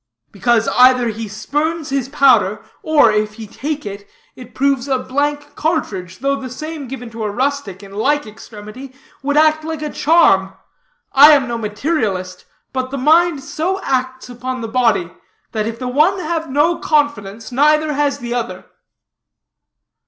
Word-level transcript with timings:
"Because 0.31 0.67
either 0.69 1.09
he 1.09 1.27
spurns 1.27 1.89
his 1.89 2.09
powder, 2.09 2.63
or, 2.81 3.11
if 3.11 3.35
he 3.35 3.45
take 3.45 3.85
it, 3.85 4.09
it 4.35 4.55
proves 4.55 4.87
a 4.87 4.97
blank 4.97 5.53
cartridge, 5.53 6.17
though 6.17 6.35
the 6.41 6.49
same 6.49 6.87
given 6.87 7.11
to 7.11 7.23
a 7.23 7.29
rustic 7.29 7.83
in 7.83 7.93
like 7.93 8.25
extremity, 8.25 8.95
would 9.21 9.37
act 9.37 9.63
like 9.63 9.83
a 9.83 9.91
charm. 9.91 10.55
I 11.13 11.33
am 11.33 11.47
no 11.47 11.55
materialist; 11.59 12.45
but 12.73 12.89
the 12.89 12.97
mind 12.97 13.43
so 13.43 13.79
acts 13.83 14.27
upon 14.27 14.61
the 14.61 14.67
body, 14.67 15.13
that 15.51 15.67
if 15.67 15.77
the 15.77 15.87
one 15.87 16.17
have 16.17 16.49
no 16.49 16.79
confidence, 16.79 17.51
neither 17.51 17.93
has 17.93 18.17
the 18.17 18.33
other." 18.33 18.65